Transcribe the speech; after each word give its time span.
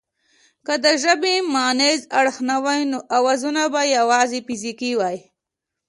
که 0.65 0.73
د 0.83 0.85
ژبې 1.03 1.35
مانیز 1.53 2.01
اړخ 2.19 2.37
نه 2.49 2.57
وای 2.63 2.81
نو 2.91 2.99
اوازونه 3.17 3.61
به 3.73 3.81
یواځې 3.97 4.39
فزیکي 4.47 4.91
وای 4.99 5.17